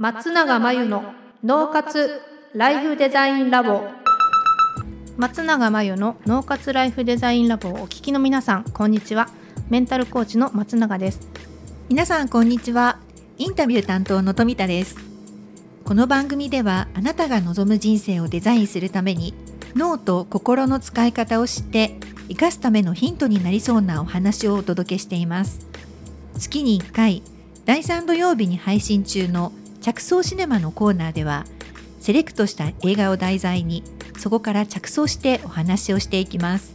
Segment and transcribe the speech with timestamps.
[0.00, 1.12] 松永真由の
[1.44, 2.22] 脳活
[2.54, 3.82] ライフデザインラボ。
[5.18, 9.28] 松永真由の脳活ライフデザインラボをお聞きの皆さんこんにちは。
[9.68, 11.28] メンタルコーチの松永です。
[11.90, 12.98] 皆さんこんにちは。
[13.36, 14.96] インタビュー担当の富田です。
[15.84, 19.34] この番組ではあなたが望む人生をデザインするために
[19.76, 21.98] 脳と心の使い方を知って
[22.30, 25.68] 生かすためのヒントになりそうなお話をお届けしています。
[26.38, 27.22] 月に1回
[27.66, 31.44] 第3土曜日に配信中の着想シネマのコーナーでは
[32.00, 33.82] セレクトした映画を題材に
[34.18, 36.74] そこから着想してお話をしていきます。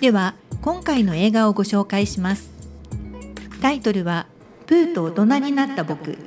[0.00, 2.50] では今回の映画をご紹介します。
[3.62, 4.26] タイトルは
[4.66, 6.18] プーと大人になった僕。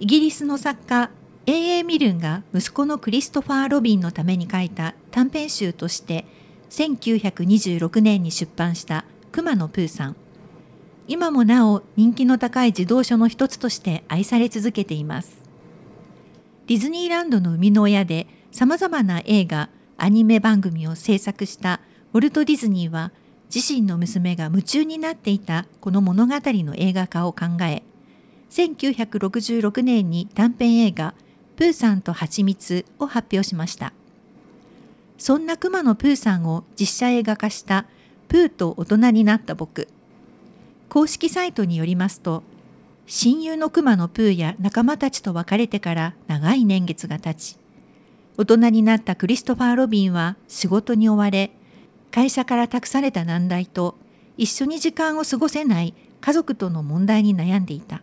[0.00, 1.10] イギリスの作家
[1.46, 1.84] A.A.
[1.84, 6.26] ミルンが息子のクリストファー・ロビンのために書いた短編集として
[6.70, 10.16] 1926年に出版した熊野プーさん。
[11.08, 15.40] 今もなお人気の高い児童書の一つとして愛され続けています。
[16.66, 21.80] ディズニーランドの生みの親でさまざまな映画アニメ番組を制作した
[22.12, 23.12] ウォルト・ディズニーは
[23.54, 27.84] 自身の娘が夢中になっていたこの物語の映画化を考え
[28.50, 31.14] 1966年に短編映画
[31.54, 33.92] 「プーさんとはちみつ」を発表しました。
[35.18, 37.86] そんな熊野プーさんを実写映画化した
[38.28, 39.88] 「プーと大人になった僕」
[40.88, 42.42] 公式サイトによりますと
[43.06, 47.58] 親友の熊のプーや仲間たちと別れてから長い年月が経ち
[48.36, 51.52] 大人になったクリストファー・ロビンは仕事に追われ
[52.10, 53.96] 会社から託された難題と
[54.38, 58.02] 一緒に時間を過ごせない家族との問題に悩んでいた。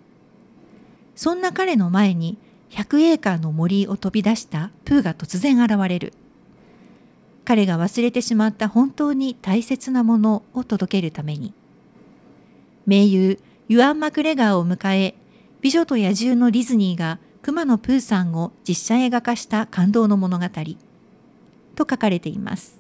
[1.16, 2.38] そんな彼の前に
[2.72, 6.14] 100エーカーの森を飛び出したプーが突然現れる。
[7.46, 11.54] 彼が忘れてしまった本当に大切なものを届けるために。
[12.86, 13.40] 名優
[13.70, 15.16] ユアン・マクレガーを迎え
[15.62, 20.46] 美女と野獣のディズニーが熊野プーさんを実写映画化した感動の物語。
[21.76, 22.78] と書かれています。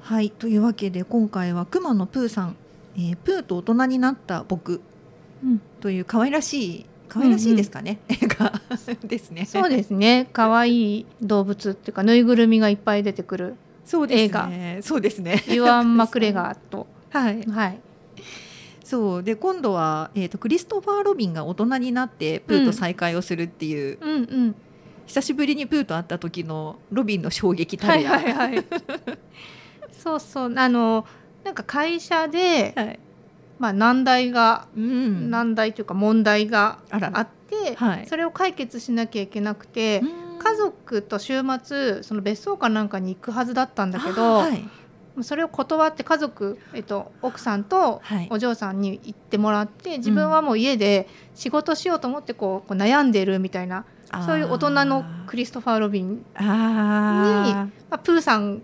[0.00, 2.56] はいというわけで今回は熊野プーさん、
[2.96, 4.80] えー、プーと大人になった僕、
[5.44, 8.52] うん、という可愛らしい可愛らしいですかね、うんうん、映画。
[9.06, 9.44] ですね。
[9.44, 10.28] そうですね。
[10.32, 13.56] 可愛い動物っていうかぬいぐるみがいっぱい出てくる
[14.10, 14.50] 映画。
[14.82, 17.80] そうですねユアン・マクレガーとはい、はい、
[18.88, 19.22] そう。
[19.22, 24.18] で今度は、えーと、クリストファー・ロビンが大人になってプーと再会をするっていう、うんうん。
[24.20, 24.54] うん、
[25.06, 28.64] 久しぶりにプーと会った時のロビンの衝撃たるや、はいはいはい、
[29.92, 30.54] そうそう。
[30.56, 31.04] あの
[31.44, 32.98] なんか会社で、はい、
[33.58, 40.02] まあ、難題が、うん、難題というか問題があって、はい、それを解決しなきゃいけなくて、
[40.38, 44.66] 家族と週末その別荘かなんかに行くはずだったんだけど、はい、
[45.22, 53.84] それを断って家族、えっと、奥さんとお嬢さんに行ってもらって、はい、自分はもう家で仕事しようと思ってこうこう悩んでるみたいな、
[54.14, 58.62] うん、そういう大人のクリストファー・ロビンにまあ、プーさん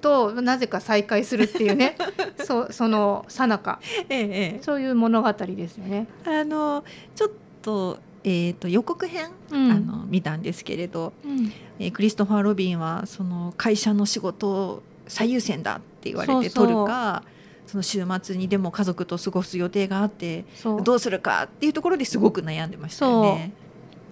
[0.00, 1.96] となぜか再会するっていうね
[2.44, 6.06] そそのさなか、ええ、そういう物語ですよね。
[6.24, 6.84] あの
[7.14, 7.30] ちょっ
[7.62, 17.24] とえーと、予告編、うん、あの見たんですけれど、うん、えー、クリストファー・ロビンはその会社の仕事最優先だって言われて取るか
[17.66, 20.44] その週末にでも家族と過ごす予定があって
[20.84, 23.52] どうするかっていうところですごく悩んでましたよね。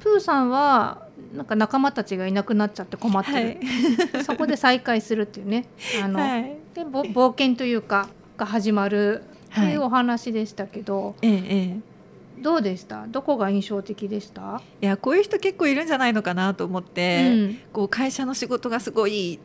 [0.01, 5.67] プーさんはなんか仲間たちがいなくなっちゃって困ってる、はい、そこで再会するっていうね。
[6.03, 11.77] あの、はい、で冒険というかが始まるっていうお話でしたけど、はい、ええ。
[12.39, 13.07] どうでした？
[13.07, 14.61] どこが印象的でした？
[14.83, 19.41] いやこういう人結構いるんじゃないのかなと思って、うん、こう会社の仕事がすごい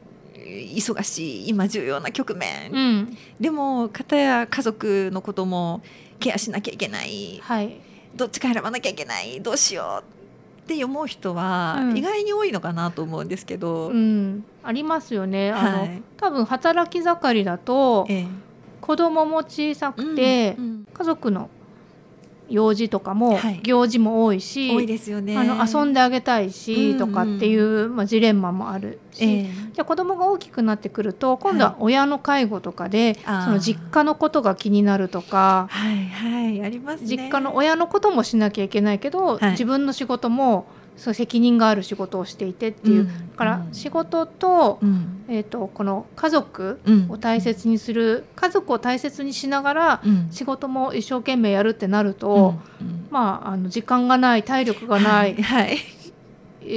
[0.45, 5.81] 忙しい今重要な局面、うん、でも片や家族のことも
[6.19, 7.79] ケアしなきゃいけない、はい、
[8.15, 9.41] どっちか選ばなきゃいけない。
[9.41, 10.03] どうしよう
[10.63, 15.51] って思う人は意外に多いのかなと思うんですけど、うん、ありますよね。
[15.51, 18.27] あの、はい、多分働き盛りだと、ええ、
[18.79, 20.65] 子供も小さくて、うん。
[20.65, 21.49] うん、家族の
[22.51, 25.37] 用事とかも、行事も多いし多いですよね。
[25.37, 40.65] あの遊んであげたいし、とかっていう、まあ、ジレンマもあるし、えー、じゃ子供が大きくなってくると今度は親の介護とかで、はい、その実家のことが気になるとか、はいはいあります、ね、実家の親のこともしなきゃいけないけど、はい、自分の仕事も
[41.01, 52.53] そう責任がある仕事をしていてっていう、うん、から仕事とうん、えーと、この家族を大切にする、うん、家族を大切にしながら仕事も一生懸命やるってなると、
[53.09, 55.79] まああの時間がない体力がない、はい、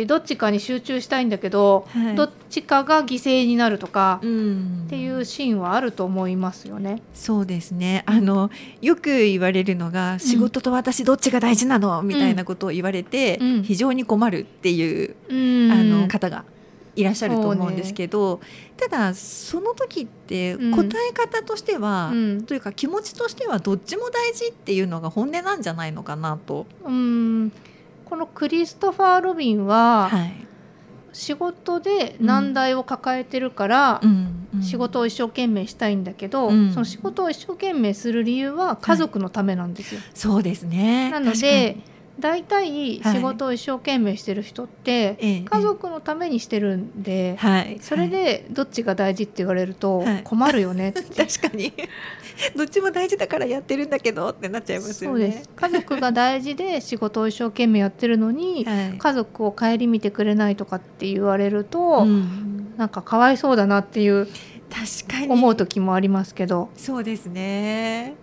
[0.07, 7.03] どっちかに集中したいんだけど、はい、どっちかが犠牲になるとかっていうシーンはあると思いますよね。
[7.13, 8.03] そうですね。
[8.07, 8.51] あの
[8.81, 15.35] よく言われるのが、うん、仕事と私どっちが大事なのみたいなことを言われて、うん、非常に困るっていう、う
[15.69, 16.45] ん、あの方が
[16.97, 22.13] いらっしゃると思うんですけど、ね、ただその時って答え方としては、
[22.47, 26.67] というか気持ちとしてはどっちも大事っていうのが本音なんじゃないのかなと。
[26.85, 27.53] うん
[28.15, 30.47] このクリストファー・ロビンは、はい、
[31.13, 34.31] 仕事で難題を抱えてるから、うん。
[34.63, 40.01] 仕事を一生懸命したいんだけど、うん、その仕事を一生懸命する理由は家族のためなんですよ。
[40.01, 41.11] はい、そうですね。
[41.11, 41.79] なので
[42.21, 51.73] 大体仕事を一生懸命してる人って、家族のためにしてるんで、はい、それでどっちが大事って言われると困るよね 確かに
[52.57, 55.45] どっちも大事だからやってるんだけどってなっちゃいますよね。
[55.57, 64.27] 家族が大事で仕事を一生懸命やってるのに、はい、家族を顧みてくれないとかって言われると、うん、なんかかわいそうだなっていう
[64.71, 65.29] 確かに。
[65.33, 66.71] 思う時もありますけど。
[66.77, 68.15] そうですね。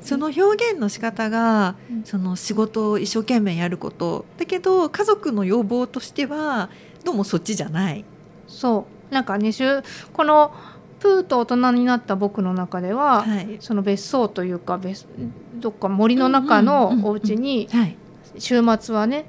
[0.00, 6.70] その表現の仕方が、うん、その仕事を一生懸命やることだけど家族の要望としては
[7.04, 8.04] どうもそっちじゃない。
[8.46, 9.14] そう。
[9.14, 9.50] なんかね
[10.12, 10.52] この
[11.00, 15.06] プーと大人になった僕の中では、はい、その別荘というか別
[15.54, 17.68] どっか森の中のお家に
[18.38, 19.26] 週末はね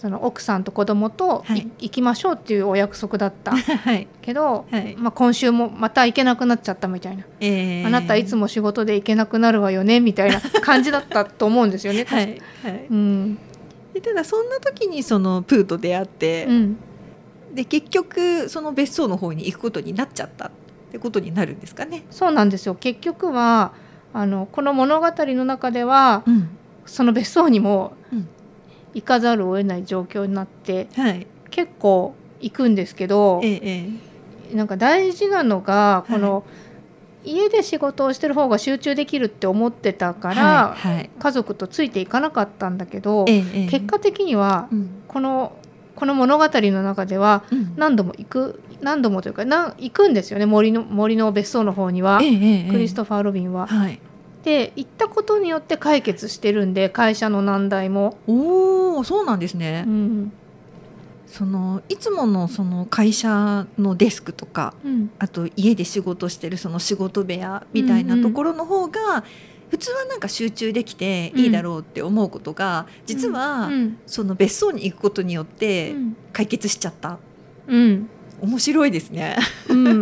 [0.00, 12.06] その奥さんと子供と、はい、行きましょうっていうお約束だった、 はい、けど、はい、まあ、今週もまた行けなくなっちゃったみたいな、えー、あなたいつも仕事で行けなくなるわよねみたいな 感じだったと思うんですよね。
[12.08, 12.40] はい。
[12.62, 12.86] はい。
[12.90, 13.38] うん、
[14.02, 16.76] ただそんな時にそのプーと出会って、うん、
[17.52, 20.46] で結局その別荘の方に行くことになっちゃった。
[20.46, 20.50] っ
[20.90, 22.04] てことになるんですかね。
[22.10, 22.74] そうなんですよ。
[22.74, 23.72] 結局は
[24.12, 26.48] あのこの物語の中では、うん、
[26.84, 27.92] その別荘にも
[28.94, 33.60] 行かざるを得ない状況になって、はい、結構行くんですけど、え
[34.52, 36.42] え、なんか大事なのがこの、は
[37.24, 45.52] い、家で仕事をしてる方が集中できるって思ってたから、はいはい、家族とついていかなかったんだけど、え、結果的には、うん、この
[45.94, 47.44] この物語の中では
[47.76, 53.66] 何度も行く、うん、何度もというかな行くんですよね森の森の別荘の方には、クリストファー・ロビンは。
[53.66, 54.00] はい。
[54.42, 58.18] で行ったことによって解決してるんで会社の難題も。
[58.26, 59.84] おおそうなんですね。
[59.86, 60.32] うん、
[61.26, 69.22] そのいつものその会社のデスクとか、うん、あと家で仕事してるその仕事部屋みたいなところの方が、うんうん、
[69.70, 73.70] 普通はなんか集中できていいだろうって思うことが、実は
[74.06, 75.94] その別荘に行くことによって
[76.32, 77.18] 解決しちゃった。
[77.68, 78.08] うん、
[78.42, 79.36] 面白いですね。
[79.68, 80.00] うん、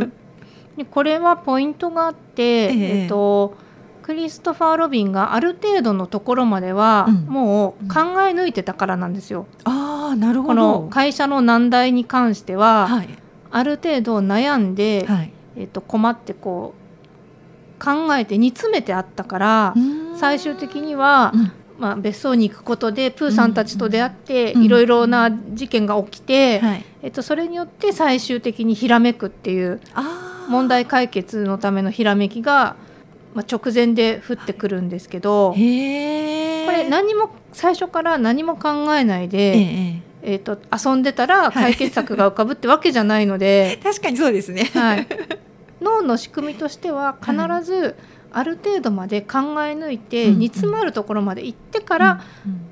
[0.77, 3.07] でこれはポイントがあって、ええ。
[3.07, 3.57] っと
[4.03, 9.47] クリストファー・ロビンがある程度のところまでは、もう考え抜いてたからなんですよ。
[9.67, 9.73] うん、
[10.11, 10.55] あなるほど。
[10.55, 13.09] この会社の難題に関しては、はい、
[13.51, 19.75] ある程度悩んで、はい、えー、と困ってこう考えて煮詰めてあったから
[20.17, 29.81] 最終的には、うん、まあ、別荘に行くことでプーさんたちと出会っていろいろな事件が起きて、はい、えっと、それによって最終的にひらめくっていう
[30.49, 32.77] 問題解決のためのひらめきが
[33.35, 45.07] まあ、直前で降ってくるんですけどこれ何も最初から何も考えないで、えええーと、遊んでたら解決策が浮かぶってわけじゃないので、 確かにそうですね、はい、
[45.81, 47.95] 脳の仕組みとしては必ず
[48.31, 52.25] ある程度まで考え抜いて、煮詰まるところまで行ってから、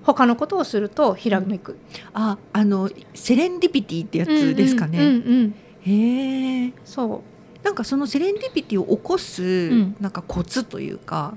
[0.03, 1.79] 他のことをするとひらめく、うん、
[2.14, 7.23] ああのセレンディピティってやつですかね、うんうんうんうん、へえそ
[7.62, 7.64] う。
[7.64, 11.35] なんかそのセレンディピティを起こす、なんかコツというか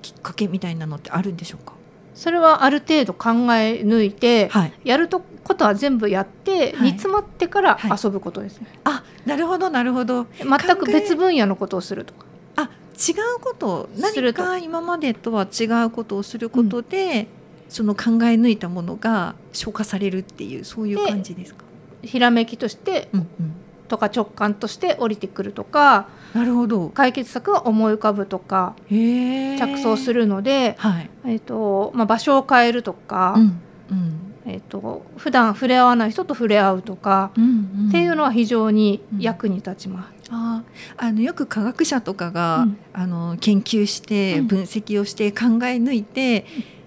[0.00, 1.74] きっかけみたいなのってあるんでしょうか？
[2.14, 8.68] それはある程度考え抜いて、はい、やるとことは全部やって、煮詰まってから遊ぶことですね。
[8.84, 10.26] はい、あなるほどなるほど。
[10.38, 12.26] 全く別分野のことをするとか。
[13.08, 17.28] あ違うこと何か今までとは違うことをすることで、
[17.66, 21.64] うん、その考え抜いたものが消化されるっていうそういう感じですか？
[22.02, 23.26] ひらめきとして、うんうん。
[23.88, 26.88] とか直感として降りてくるとかなるほど。
[26.88, 31.10] 解決策が思い浮かぶとか着想するので、はい。
[31.26, 34.18] えーとまあ、場所を変えるとか、うんうん。
[34.46, 40.21] えーと、普段触れ合わない人と触れ合うとか、うんうん、っていうのは非常に役に立ちます。
[40.32, 40.64] うん、あ
[40.96, 46.46] あのよく科学者とかが、うん、あの研究して分析をして考え抜いて、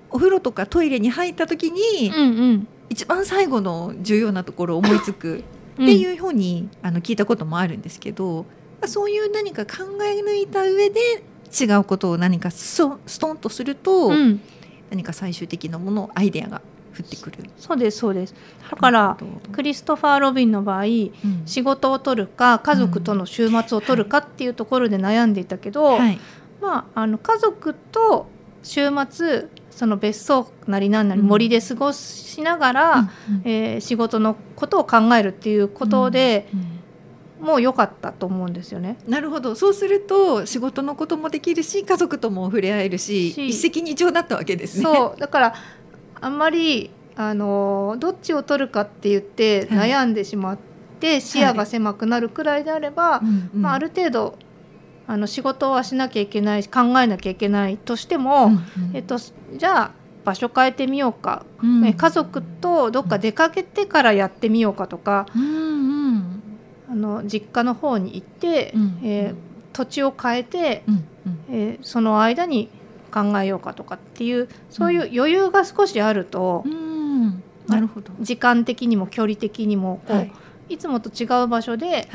[0.09, 5.43] うん、お風呂とかトイレに入った時に、うんうん、一番最後の重要なところを思いつく
[5.75, 8.45] っていうふうに、あの聞いたこともあるんですけど
[8.85, 11.23] そういう何か考え抜いた上で
[11.59, 12.77] 違うことを何かス
[13.19, 14.41] トンとすると、うん、
[14.89, 16.61] 何か最終的なものアイデアが
[16.95, 17.37] 降ってくる。
[17.57, 18.35] そうですそうです。
[18.69, 19.17] だから
[19.51, 21.11] クリストファー・ロビンの場合、うん、
[21.45, 26.19] 仕事を取るか家族との週末を取るかっていうところで悩んでいたけど、はい、
[26.61, 28.27] まあ、あの家族と
[28.63, 33.09] 週末その別荘なりなんなり森で過ごしながら、うん、
[33.43, 36.47] えー、仕事のことを考えるっていうことで、
[37.41, 38.97] もう良かったと思うんですよね。
[39.07, 39.53] なるほど。
[39.53, 43.29] そうすると仕事のこともできるし家族とも触れ合えるし。
[43.29, 44.83] 一石二鳥だったわけですね。
[44.83, 45.19] そう。
[45.19, 45.55] だから
[46.25, 50.57] あんまりあのどっちを取るかって言って悩んでしまっ
[50.99, 54.39] て、はい、視野が狭くなるくらいであれば、はい、まあ、ある程度
[55.05, 58.61] あの仕事はしなきゃいけない考えなきゃいけないとしても、うんうん、
[58.95, 59.91] えっと、じゃあ
[60.25, 66.43] 場所変えてみようか、うん、家族とどっか出かけてからやってみようかとか、うんうん、
[66.89, 69.35] あの実家の方に行って、うん、えー、
[69.73, 72.71] 土地を変えて、うんうん、えー、その間に
[73.15, 78.11] 考えようかとかっていうそういう余裕が少しあると、うん、なるほど。
[78.19, 80.31] 時間的にも距離的にもこう、はい、
[80.67, 82.09] いつもと違う場所で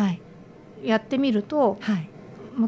[0.84, 2.08] やってみると、はい、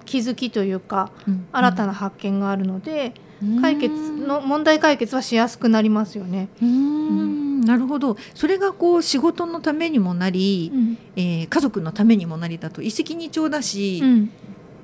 [0.07, 1.11] 気づきというか、
[1.53, 3.13] 新たな発見があるので、
[3.61, 6.49] 解決の問題解決はしやすくなりますよね。
[6.63, 7.61] うん。
[7.61, 8.17] なるほど。
[8.35, 14.31] それがこう仕事のためにもなり、うん、えー、家族のためにもなりだと一石二鳥だし、うん、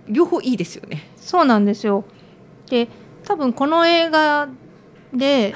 [0.09, 1.09] 両方いいですよね。
[1.17, 2.05] そうなんですよ。
[2.69, 2.89] で
[3.29, 4.49] 多分この映画
[5.13, 5.55] で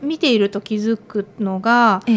[0.00, 2.12] 見ていると気づくのが、はい、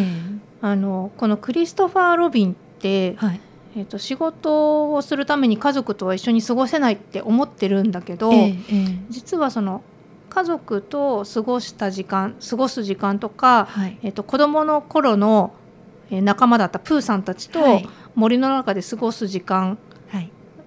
[0.62, 3.41] あのこのクリストファー・ロビンって、はい、
[3.75, 9.83] えーと、仕事をするために家族とは一緒に過ごせないって思ってるんだけど、えー、実はその
[10.29, 15.51] 家族と過ごした時間過ごす時間とか、はい、えーと、子どもの頃の
[16.09, 17.59] 仲間だったプーさんたちと
[18.15, 19.77] 森の中で過ごす時間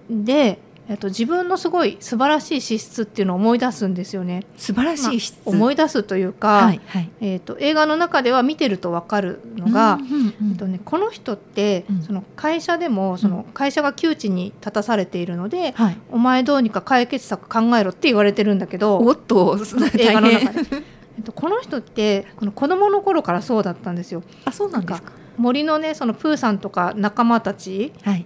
[0.07, 4.43] で、えっと、自分のすごい素晴らしい資質っていうのを思い出すんですよね。
[4.57, 19.57] 素晴らしい質、まあ、思い出すというか、はいはい、えーと、映画の中では見てると分かるのが、うんえっとね、この人って、うん、その会社でもその会社が窮地に立たされているので、うん、お前どうにか解決策考えろって言われてるんだけどおっと
[19.97, 20.93] 映画の中で。
[21.15, 24.23] えっと、この人ってこの子供の頃からそうだったんですよ。
[24.45, 28.25] あそうなんですか森のねそのプーさんとか仲間たち、はい、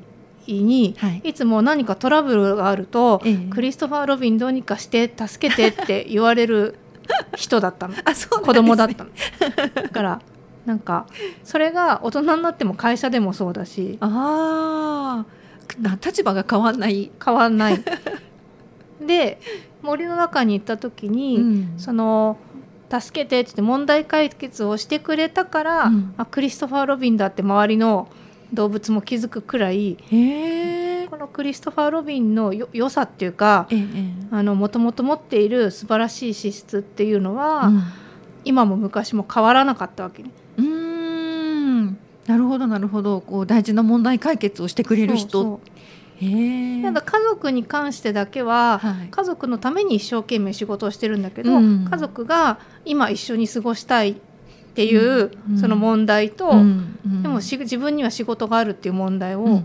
[0.54, 6.76] に、はい、いつも何かトラブルがあると、えクリストファー・ロビンどうにかして助けてって言われる
[7.36, 7.96] 人だったの。
[8.06, 9.10] あそう、ね、子供だったの。
[9.74, 10.22] だから
[10.66, 11.06] なんか
[11.44, 17.12] それが大人になっても会社でもそうだしああ立場が変わんない。
[17.24, 17.84] 変わんない。
[19.06, 19.40] で
[19.82, 22.38] 森の中に行った時に、うん、その
[22.90, 28.08] 助けてってって問題解決をしてくれたから、うん、あクリストファー・ロビンだって周りの
[28.54, 29.98] 動物も気づくくらい
[31.10, 33.68] このクリストファー・ロビンのよ良さっていうか
[34.32, 37.84] もともと持っている素晴らしい資質っていうのは、うん、
[38.46, 40.32] 今も昔も変わらなかったわけね。
[40.58, 41.98] うん。
[42.26, 43.22] なるほどなるほど。
[43.22, 45.60] こう大事な問題解決をしてくれる人。
[46.20, 54.20] ただ家族に関してだけは、はい、家族のために一生懸命仕事をしてるんだけど、うん、家族が今一緒に過ごしたい
[54.78, 59.64] っていうその問題と、でも自分には仕事があるっていう問題を、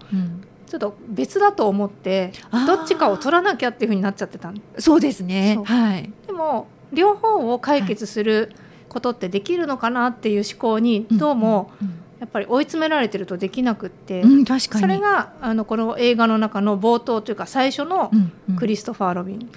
[0.67, 2.33] ちょっと別だと思って
[2.67, 8.53] どっちかを取らなきゃっていうふうになっちゃってたそうですね、はい、でも両方を解決する
[8.89, 11.71] ことってできるのかなっていう思考にどうも、
[12.19, 18.11] やっぱり追い詰められてるとできなくって、うん、それがあのこの映画の中の冒頭というか最初の
[18.57, 19.51] クリストファー・ロビン。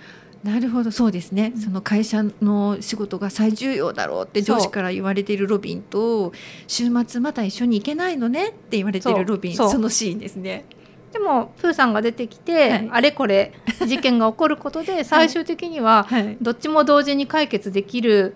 [0.45, 0.91] なるほど。
[0.91, 6.33] そうですね、うん、その会社の仕事が最重要だろうって上司から言われているロビンと
[6.67, 10.65] 週末また一緒に行けないのねって言われているロビンそのシーンですね。
[11.11, 13.53] でもプーさんが出てきて、はい、あれこれ
[13.87, 16.07] 事件が起こることで最終的には
[16.41, 18.35] どっちも同時に解決できる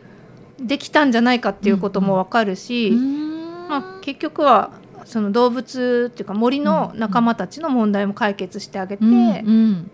[0.59, 2.91] できたんじゃないかっていうことも分かるし、
[3.69, 4.71] まあ、結局は
[5.05, 9.91] その動物っていうか森の仲間たちの問題も解決してあげて、うんうん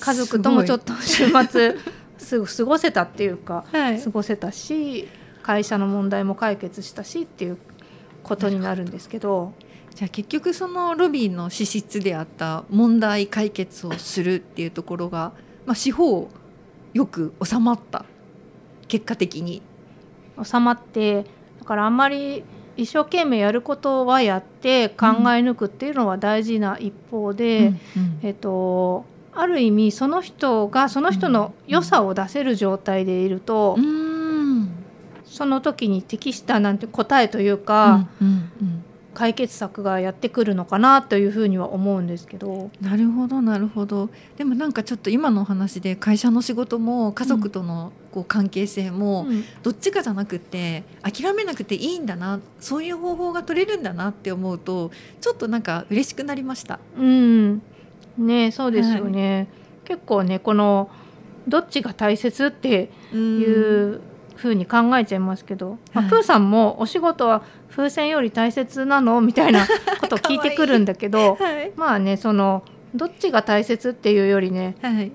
[0.00, 1.76] 家族ともちょっと週末
[2.18, 5.08] すぐ過ごせたっていうか、はい、過ごせたし
[5.42, 7.58] 会社の問題も解決したしっていう
[8.22, 9.52] ことになるんですけど。
[9.92, 15.32] じゃあ結局そのロビーの資質であった問題解決をするっていうところが、
[15.66, 16.30] まあ、司法
[16.94, 18.04] よく収まった
[18.88, 19.62] 結果的に。
[20.42, 21.24] 収まって
[21.58, 22.44] だからあんまり
[22.76, 27.78] 一生懸命やることはやって考え抜くっていうのは大事な一方で、うんうん、
[28.22, 34.68] えっとある意味その人がその人の良さを出せる状態でいると、うん、
[35.24, 38.84] その時に適したなんて答えというか、うんうんうん、
[39.14, 42.70] 解決策がやってくるのかなというふうには思うんですけど。
[42.80, 44.10] なるほどなるほど。
[44.36, 49.26] でもなんかちょっと今のお話で会社の仕事も家族とのこう関係性も
[49.62, 56.80] どっちかじゃなくて諦めなくていいんだなそういう方法が取れるんだなって思うとちょっとなんか嬉しくなりました。
[56.98, 57.62] うん
[58.18, 59.48] ねそうですよね、はい、
[59.84, 60.90] 結構ねこの
[61.48, 64.00] どっちが大切っていう
[64.36, 69.20] ふうに考えちゃいますけど、まあ、プーさんもお仕事は風船より大切なの？
[69.20, 69.66] みたいな
[70.00, 72.62] ことを聞いてくるんだけどはい、まあねその
[72.94, 75.12] どっちが大切っていうよりね、はい、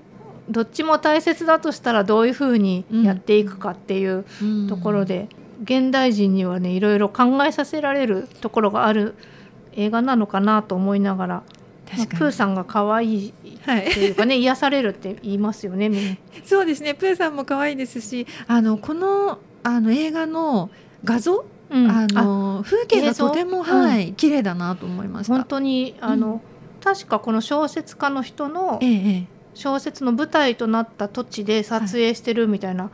[0.48, 4.24] どっちも大切だとしたらどういうふうにやっていくかっていう
[4.68, 9.14] ところで、うん、現代人にはねいろいろ考えさせられるところがある
[9.74, 11.42] 映画なのかなと思いながら
[11.96, 13.48] まあ、プーさんが可愛いって
[14.00, 16.18] いうかね、はい、癒されるって言いますよね。
[16.44, 16.94] そうですね。
[16.94, 20.70] プーさんも可愛いですし、あのこのあの映画の
[21.04, 25.34] 画像、うん、あの風景がとても、はい、綺麗だなと思いました。
[25.34, 26.40] 本当にあの、うん、
[26.82, 28.80] 確かこの小説家の人の
[29.54, 32.90] 小説の舞台となった土地で撮影してるみたいな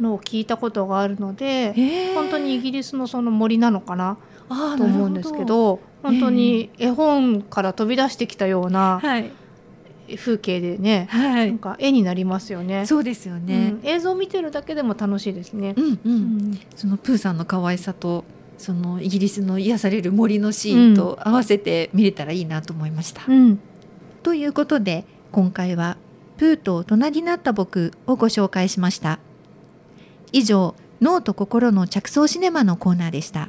[0.00, 5.80] のを聞いたことがあるので、はい、本当にイギリスのその森なのかなと思うんですけど。
[6.04, 9.00] 本当に絵本から飛び出してきたような
[10.16, 12.84] 風景でね、はい、なんか絵になりますよね。
[12.84, 15.74] そうですよね、うん、映像を見てるだけでも楽しいですね。
[15.78, 18.24] うんうんうん、そのプーさんの可愛さと
[18.58, 23.22] そのイギリスの癒される森のシーンと合わせて見れたらいいなと思いました。
[23.26, 23.58] うん、
[24.22, 25.96] ということで今回は
[26.36, 29.18] 「プーと大人になった僕」をご紹介しました。
[30.32, 33.48] 以上脳と心の着想シネマのコーナーでした。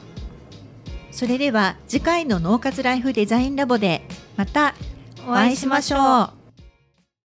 [1.11, 4.01] それでは次回の脳活ライフデザインラボで
[4.37, 4.73] また
[5.27, 6.40] お会いしましょう。